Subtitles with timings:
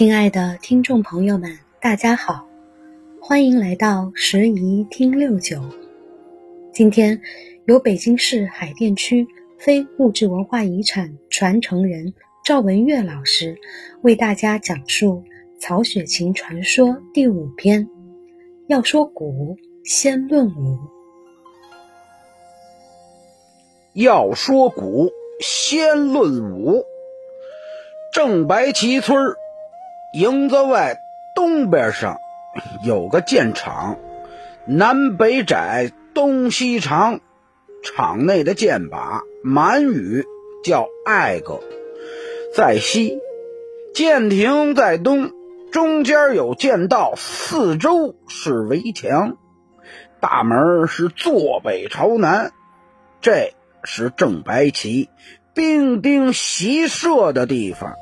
[0.00, 2.48] 亲爱的听众朋友们，大家好，
[3.20, 5.60] 欢迎来到时宜听六九。
[6.72, 7.20] 今天
[7.66, 9.28] 由北京市海淀区
[9.58, 13.58] 非物质文化遗产传承人赵文月老师
[14.00, 15.22] 为大家讲述
[15.60, 17.86] 《曹雪芹传说》第五篇。
[18.68, 20.78] 要说古，先论武。
[23.92, 25.10] 要说古，
[25.40, 26.86] 先论武。
[28.14, 29.34] 正白旗村
[30.12, 30.96] 营子外
[31.36, 32.18] 东边上
[32.84, 33.96] 有个箭场，
[34.66, 37.20] 南北窄，东西长。
[37.82, 40.26] 场内的箭靶满语
[40.62, 41.60] 叫艾格，
[42.54, 43.18] 在西；
[43.94, 45.30] 箭亭在东，
[45.72, 49.38] 中间有箭道，四周是围墙。
[50.20, 52.52] 大门是坐北朝南，
[53.22, 55.08] 这是正白旗
[55.54, 57.94] 兵丁习射的地方。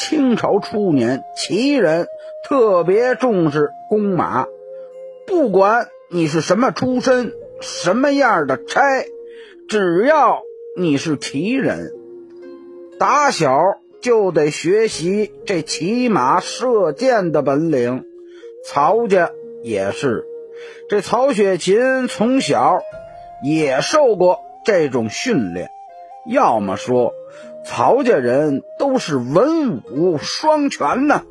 [0.00, 2.08] 清朝初年，旗人
[2.48, 4.46] 特别重视弓马，
[5.26, 8.80] 不管你是什么出身、什么样的差，
[9.68, 10.40] 只要
[10.74, 11.92] 你是旗人，
[12.98, 13.60] 打小
[14.00, 18.06] 就得学习这骑马射箭的本领。
[18.64, 19.30] 曹家
[19.62, 20.24] 也是，
[20.88, 22.80] 这曹雪芹从小
[23.44, 25.68] 也受过这种训练。
[26.26, 27.12] 要么说。
[27.64, 31.22] 曹家人都是文武双全呢，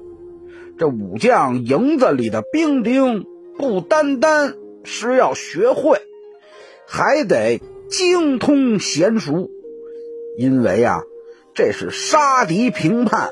[0.77, 3.25] 这武将营子里的兵丁
[3.57, 6.01] 不单单是要学会，
[6.87, 9.49] 还得精通娴熟，
[10.37, 11.01] 因为啊，
[11.53, 13.31] 这是杀敌平叛、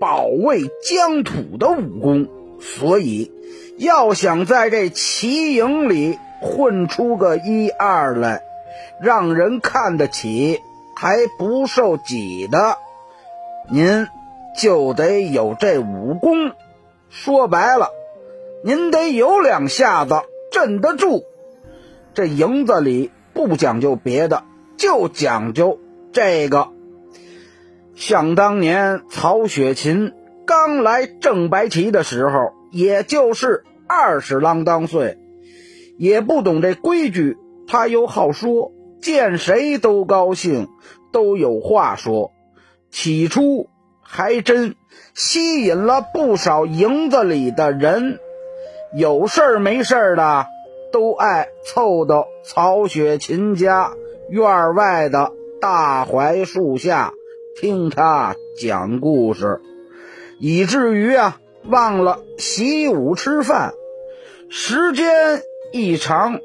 [0.00, 3.30] 保卫疆土的武功，所以
[3.76, 8.42] 要想在这齐营里混出个一二来，
[9.00, 10.58] 让人看得起。
[10.94, 12.76] 还不受挤的，
[13.70, 14.06] 您
[14.56, 16.52] 就得有这武功。
[17.08, 17.88] 说白了，
[18.64, 21.24] 您得有两下子镇得住。
[22.14, 24.44] 这营子里不讲究别的，
[24.76, 25.78] 就讲究
[26.12, 26.68] 这个。
[27.94, 30.12] 想当年曹雪芹
[30.46, 35.18] 刚来正白旗的时候，也就是二十啷当岁，
[35.98, 37.36] 也不懂这规矩，
[37.66, 38.72] 他又好说。
[39.02, 40.68] 见谁都高兴，
[41.12, 42.32] 都有话说。
[42.90, 43.68] 起初
[44.00, 44.76] 还真
[45.14, 48.18] 吸引了不少营子里的人，
[48.94, 50.46] 有事儿没事儿的
[50.92, 53.92] 都爱凑到曹雪芹家
[54.30, 57.12] 院外的大槐树下
[57.58, 59.60] 听他讲故事，
[60.38, 63.72] 以至于啊忘了习武吃饭。
[64.50, 65.42] 时间
[65.72, 66.40] 一长，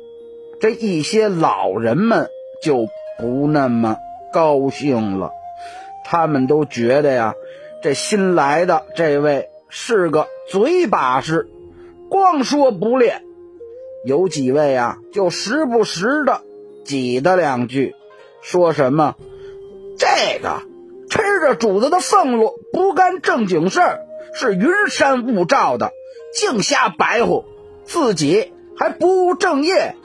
[0.61, 2.29] 这一些老人们。
[2.61, 2.87] 就
[3.17, 3.97] 不那么
[4.33, 5.31] 高兴了，
[6.03, 7.33] 他们都觉得呀，
[7.81, 11.49] 这新来的这位是个嘴把式，
[12.09, 13.23] 光说不练。
[14.05, 16.41] 有几位啊，就时不时的
[16.85, 17.95] 挤的两句，
[18.41, 19.15] 说什么
[19.97, 20.61] 这个
[21.09, 25.91] 吃着主子的俸禄不干正经事儿，是云山雾罩的，
[26.33, 27.43] 净瞎白活，
[27.83, 29.95] 自己还不务正业。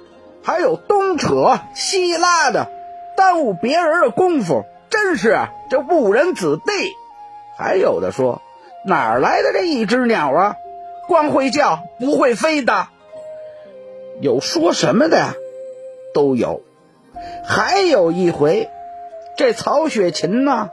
[0.42, 2.70] 还有东扯西拉的，
[3.16, 5.38] 耽误别人的功夫，真是
[5.70, 6.72] 这误人子弟。
[7.56, 8.42] 还有的说，
[8.84, 10.56] 哪儿来的这一只鸟啊？
[11.06, 12.88] 光会叫不会飞的。
[14.20, 15.34] 有说什么的呀？
[16.14, 16.62] 都有。
[17.44, 18.68] 还有一回，
[19.36, 20.70] 这曹雪芹呢，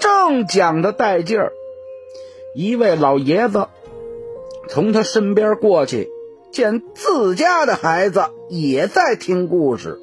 [0.00, 1.52] 正讲的带劲儿，
[2.54, 3.68] 一位老爷子
[4.68, 6.10] 从他身边过去。
[6.54, 9.98] 见自家的孩子也在听故事，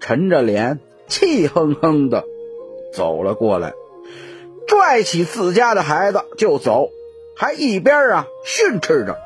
[0.00, 2.24] 沉着脸，气哼哼的
[2.94, 3.74] 走了过来，
[4.66, 6.88] 拽起自家的孩子就走，
[7.36, 9.18] 还一边啊训斥着：“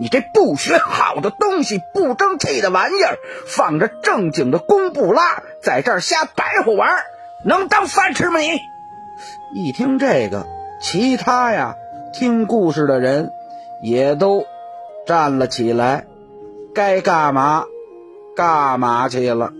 [0.00, 6.88] 你这不学好的东西，不争气的玩意儿，放着正经的工布拉在这儿瞎白活玩，
[7.44, 8.38] 能当饭吃吗？
[8.40, 8.58] 你！”
[9.52, 10.46] 一听这个，
[10.80, 11.76] 其他呀
[12.14, 13.30] 听故事的人
[13.82, 14.46] 也都。
[15.08, 16.06] 站了起来，
[16.74, 17.64] 该干嘛
[18.36, 19.54] 干嘛去了，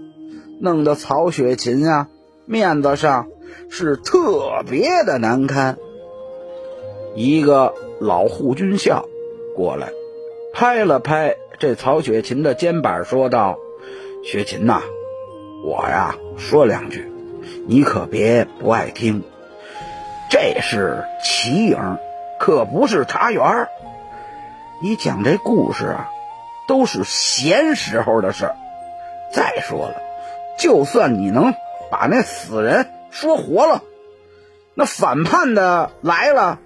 [0.60, 2.08] 弄得曹雪芹啊
[2.44, 3.28] 面子上
[3.70, 5.78] 是特别的难堪。
[7.14, 9.06] 一个老护军校
[9.56, 9.88] 过来，
[10.52, 13.58] 拍了拍这曹雪芹的肩膀，说道
[14.22, 14.82] ：“雪芹呐，
[15.64, 17.10] 我呀说两句，
[17.66, 19.22] 你可别不爱听。
[20.30, 21.78] 这是旗营，
[22.38, 23.42] 可不是茶园。”
[24.80, 26.08] 你讲这故事啊，
[26.68, 28.56] 都是闲时候的事儿。
[29.34, 29.96] 再说了，
[30.58, 31.52] 就算你能
[31.90, 33.82] 把那死人说活了，
[34.74, 36.60] 那反叛的来了，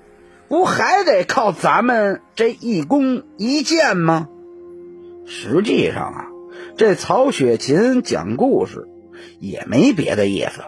[0.48, 4.28] 不还得靠咱们这一弓一箭吗？
[5.26, 6.26] 实际上啊，
[6.76, 8.88] 这曹雪芹讲故事
[9.40, 10.60] 也没别的意思，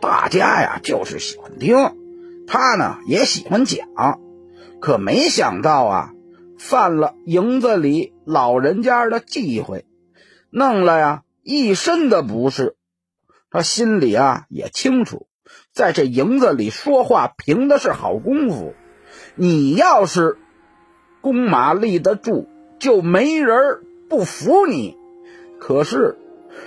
[0.00, 1.76] 大家呀就是喜欢听，
[2.48, 3.86] 他呢也喜欢讲，
[4.80, 6.12] 可没想到啊，
[6.58, 9.86] 犯了营子里老人家的忌讳，
[10.50, 12.76] 弄了呀一身的不是。
[13.50, 15.26] 他心里啊也清楚，
[15.72, 18.74] 在这营子里说话凭的是好功夫。
[19.36, 20.36] 你要是
[21.22, 22.46] 弓马立得住，
[22.78, 24.96] 就没人不服你。
[25.58, 26.18] 可是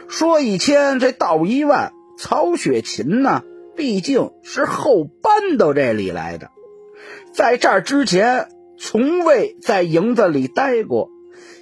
[0.07, 1.94] 说一千，这道一万。
[2.17, 3.44] 曹雪芹呢，
[3.75, 6.51] 毕竟是后搬到这里来的，
[7.33, 8.49] 在这儿之前
[8.83, 11.10] 从未在营子里待过。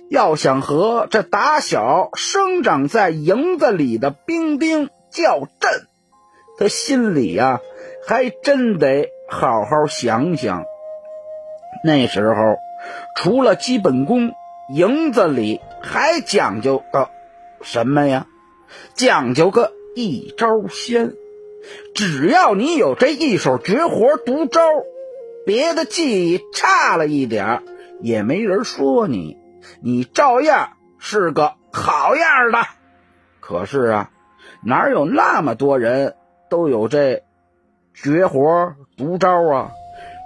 [0.10, 5.86] 要想和这打小生长在营子里的兵丁较阵，
[6.58, 7.60] 他心里呀，
[8.08, 10.64] 还真得好好想想。
[11.84, 12.56] 那时候，
[13.16, 14.32] 除了基本功，
[14.74, 17.10] 营子里还讲究个
[17.62, 18.26] 什么呀？
[18.96, 21.14] 讲究个一招鲜。
[21.94, 24.62] 只要你有这一手绝活独招，
[25.46, 27.64] 别的技艺差了一点
[28.02, 29.38] 也没人说你，
[29.82, 32.60] 你照样是个好样的。
[33.40, 34.12] 可是啊，
[34.64, 36.16] 哪有那么多人
[36.50, 37.24] 都有这
[37.94, 39.72] 绝活独招啊？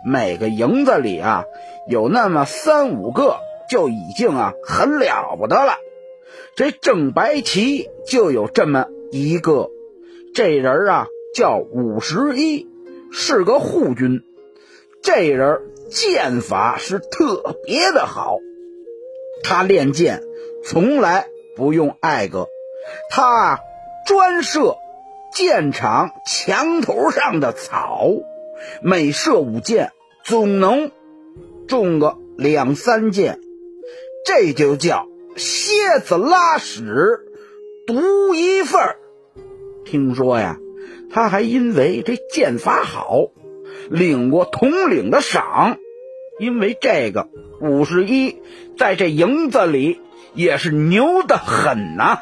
[0.05, 1.45] 每个营子里啊，
[1.87, 3.37] 有那么三五个
[3.69, 5.73] 就已经啊很了不得了。
[6.57, 9.69] 这郑白旗就有这么一个，
[10.35, 12.67] 这人啊叫五十一，
[13.11, 14.21] 是个护军。
[15.03, 18.37] 这人剑法是特别的好，
[19.43, 20.23] 他练剑
[20.63, 21.27] 从来
[21.57, 22.47] 不用挨个，
[23.11, 23.59] 他
[24.07, 24.77] 专射
[25.33, 28.07] 剑场墙头上的草。
[28.81, 29.91] 每射五箭，
[30.23, 30.89] 总能
[31.67, 33.39] 中个两三箭，
[34.25, 37.19] 这就叫蝎子拉屎
[37.85, 38.95] 独一份儿。
[39.83, 40.57] 听说呀，
[41.11, 43.31] 他还因为这剑法好，
[43.89, 45.77] 领过统领的赏。
[46.39, 47.27] 因为这个，
[47.61, 48.41] 五十一
[48.77, 50.01] 在这营子里
[50.33, 52.17] 也是牛的很呐，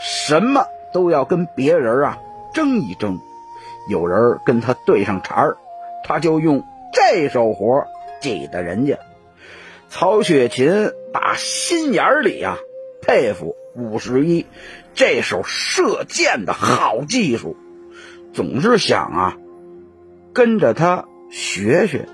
[0.00, 2.18] 什么都要跟别人啊
[2.54, 3.18] 争一争。
[3.90, 5.56] 有人跟他对上茬儿，
[6.04, 6.62] 他就用
[6.92, 7.86] 这手活
[8.20, 8.98] 挤得人家。
[9.88, 12.56] 曹雪芹打心眼里啊
[13.02, 14.46] 佩服五十一
[14.94, 17.56] 这手射箭的好技术，
[18.32, 19.36] 总是想啊
[20.32, 22.08] 跟着他学学。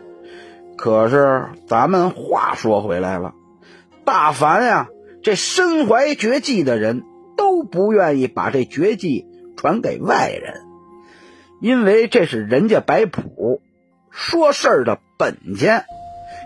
[0.76, 3.34] 可是咱们话说回来了，
[4.04, 4.88] 大凡呀
[5.22, 7.02] 这身怀绝技的人
[7.36, 9.26] 都不愿意把这绝技
[9.56, 10.62] 传给外人。
[11.60, 13.60] 因为这是人家摆谱
[14.10, 15.84] 说事儿的本钱，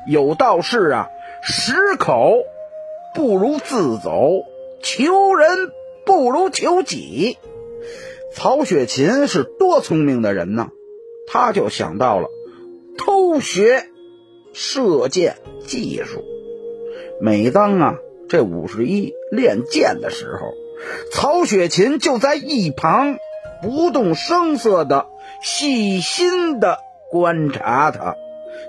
[0.08, 1.08] 有道是啊，
[1.42, 2.38] 十口
[3.14, 4.46] 不如自走，
[4.82, 5.70] 求人
[6.06, 7.36] 不如求己。
[8.34, 10.70] 曹雪芹是多聪明的人呢，
[11.32, 12.28] 他就想到了
[12.98, 13.86] 偷学
[14.52, 15.36] 射箭
[15.66, 16.22] 技术。
[17.20, 17.96] 每当啊
[18.28, 20.52] 这五十一练剑的时候，
[21.10, 23.16] 曹雪芹就在一旁。
[23.62, 25.06] 不动声色的
[25.40, 26.78] 细心的
[27.12, 28.16] 观察他，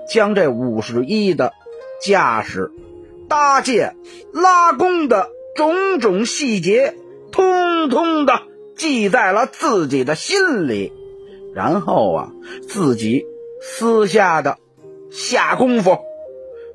[0.08, 1.52] 将这五十一的
[2.00, 2.70] 架势、
[3.28, 3.96] 搭箭、
[4.32, 6.94] 拉弓的种种细节，
[7.32, 8.42] 通通的
[8.76, 10.92] 记在了自己的心里。
[11.54, 12.32] 然后啊，
[12.68, 13.26] 自己
[13.60, 14.58] 私下的
[15.10, 15.98] 下功夫。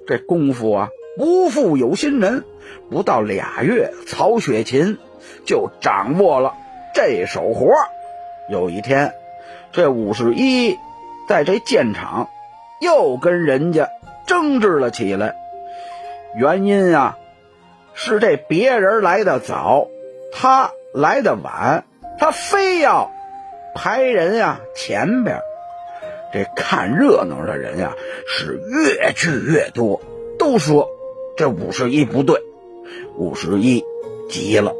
[0.07, 2.45] 这功夫啊，不负有心人，
[2.89, 4.97] 不到俩月，曹雪芹
[5.45, 6.55] 就掌握了
[6.95, 7.73] 这手活。
[8.49, 9.13] 有一天，
[9.71, 10.77] 这五十一
[11.27, 12.29] 在这建厂
[12.81, 13.89] 又跟人家
[14.25, 15.35] 争执了起来。
[16.35, 17.17] 原因啊，
[17.93, 19.87] 是这别人来的早，
[20.31, 21.85] 他来的晚，
[22.17, 23.11] 他非要
[23.75, 25.39] 排人呀前边。
[26.31, 27.95] 这看热闹的人呀
[28.27, 30.01] 是越聚越多，
[30.37, 30.87] 都说
[31.37, 32.41] 这五十一不对。
[33.17, 33.83] 五十一
[34.29, 34.73] 急了，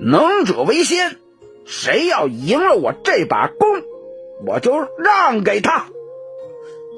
[0.00, 1.16] 能者为先。
[1.64, 3.68] 谁要赢了我这把弓，
[4.46, 5.86] 我就让给他。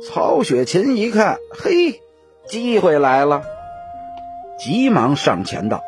[0.05, 2.01] 曹雪芹一看，嘿，
[2.47, 3.43] 机会来了，
[4.59, 5.83] 急忙上前道：“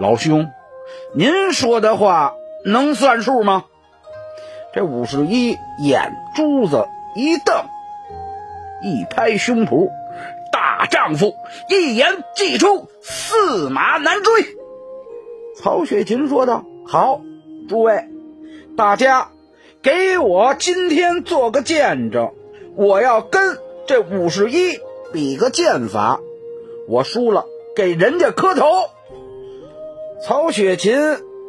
[0.00, 0.50] 老兄，
[1.14, 3.64] 您说的话能算数吗？”
[4.76, 7.64] 这五十一眼珠子一瞪，
[8.82, 9.88] 一拍胸脯
[10.52, 11.34] ：“大丈夫
[11.70, 14.34] 一言既出，驷马难追。”
[15.56, 17.22] 曹雪芹说道：“好，
[17.70, 18.04] 诸位。”
[18.76, 19.30] 大家，
[19.80, 22.34] 给我今天做个见证，
[22.74, 23.56] 我要跟
[23.86, 24.78] 这五十一
[25.10, 26.20] 比个剑法，
[26.86, 28.66] 我输了，给人家磕头。
[30.22, 30.98] 曹雪芹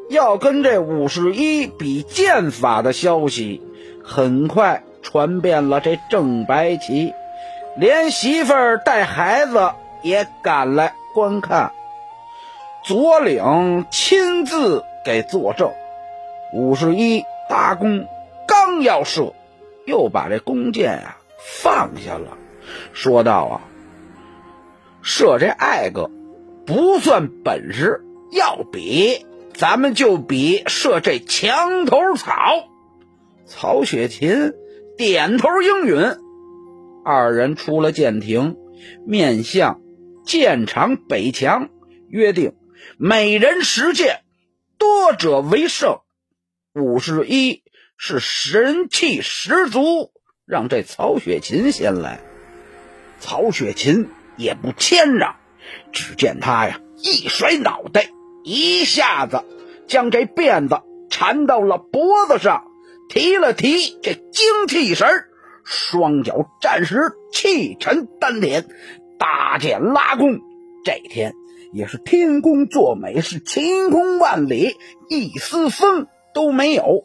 [0.09, 3.61] 要跟这五十一比剑法的消息，
[4.03, 7.13] 很快传遍了这正白旗，
[7.77, 9.71] 连媳妇儿带孩子
[10.03, 11.73] 也赶来观看。
[12.83, 15.71] 左领亲自给作证，
[16.53, 18.07] 五十一搭弓，
[18.47, 19.33] 刚要射，
[19.85, 22.37] 又把这弓箭呀放下了，
[22.93, 23.61] 说道：“啊，
[25.01, 26.09] 射这艾个
[26.65, 29.25] 不算本事，要比
[29.57, 32.69] 咱们就比射这墙头草。”
[33.47, 34.53] 曹雪芹
[34.97, 36.17] 点头应允，
[37.03, 38.55] 二人出了舰艇，
[39.05, 39.81] 面向
[40.25, 41.69] 舰场北墙，
[42.07, 42.53] 约定。
[42.97, 44.21] 每人十箭，
[44.77, 45.99] 多者为胜。
[46.73, 47.63] 五十一
[47.97, 50.11] 是神气十足，
[50.45, 52.19] 让这曹雪芹先来。
[53.19, 55.35] 曹雪芹也不谦让，
[55.91, 58.09] 只见他呀一甩脑袋，
[58.47, 59.43] 一下子
[59.87, 62.63] 将这辫子缠到了脖子上，
[63.09, 65.05] 提了提这精气神
[65.65, 68.65] 双脚站实，气沉丹田，
[69.19, 70.39] 搭箭拉弓。
[70.85, 71.33] 这天。
[71.73, 74.77] 也是天公作美，是晴空万里，
[75.09, 77.03] 一丝风都没有。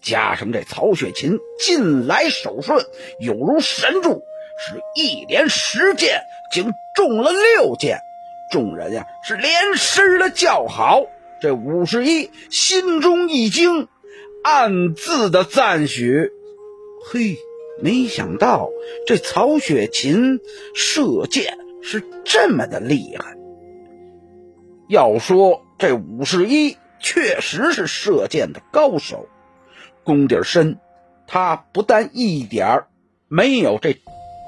[0.00, 2.86] 加上这曹雪芹近来手顺，
[3.18, 4.22] 有如神助，
[4.56, 6.22] 是一连十箭，
[6.52, 7.98] 竟中了六箭。
[8.54, 11.02] 众人呀是连声的叫好。
[11.42, 13.88] 这五十一心中一惊，
[14.44, 16.30] 暗自的赞许：
[17.04, 17.36] 嘿，
[17.82, 18.70] 没想到
[19.08, 20.38] 这曹雪芹
[20.72, 23.34] 射箭是这么的厉害。
[24.88, 29.26] 要说这五十一确实是射箭的高手，
[30.04, 30.78] 功底深。
[31.26, 32.84] 他不但一点
[33.26, 33.96] 没有这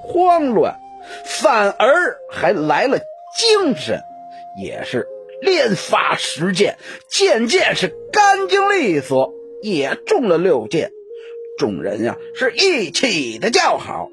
[0.05, 0.77] 慌乱，
[1.25, 2.99] 反而还来了
[3.37, 4.03] 精神，
[4.59, 5.07] 也是
[5.43, 6.79] 连发十箭，
[7.09, 10.91] 箭箭是干净利索，也中了六箭。
[11.59, 14.11] 众人呀是一起的叫好。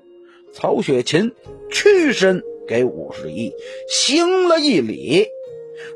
[0.53, 1.33] 曹雪芹
[1.71, 3.53] 屈身给五十一
[3.87, 5.27] 行了一礼。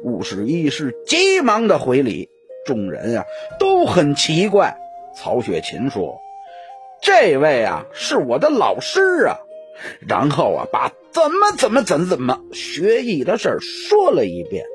[0.02, 2.30] 五十一是急忙的回礼，
[2.66, 3.26] 众人啊
[3.60, 4.78] 都很奇怪。
[5.16, 6.20] 曹雪芹说
[7.02, 9.40] ：“这位啊是我的老师啊。”
[10.00, 14.66] 然后啊把怎么怎么怎么怎么学艺的事说了一遍。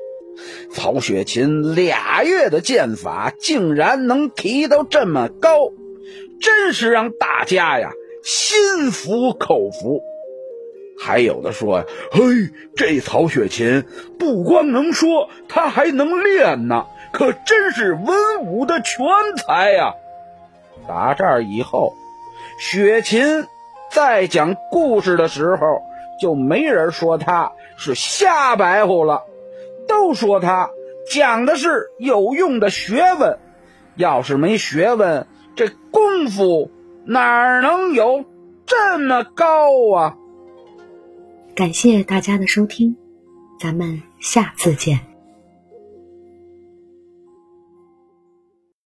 [0.71, 5.69] 曹雪芹俩月的剑法竟然能提到这么高，
[6.41, 7.91] 真是让大家呀
[8.23, 10.01] 心服口服。
[10.99, 12.21] 还有的说，嘿，
[12.75, 13.83] 这曹雪芹
[14.17, 19.05] 不光能说，他还能练呢，可真是文武的全
[19.37, 19.93] 才呀！
[20.87, 21.93] 打这儿以后，
[22.59, 23.45] 雪芹
[23.93, 25.83] 在讲故事的时候，
[26.19, 29.23] 就没人说他是瞎白活了，
[29.87, 30.71] 都说他
[31.11, 33.37] 讲的是有用的学问。
[33.95, 36.71] 要是没学问，这功夫
[37.05, 38.25] 哪能有
[38.65, 40.17] 这么高啊？
[41.55, 42.97] 感谢大家的收听，
[43.59, 45.12] 咱们下次见。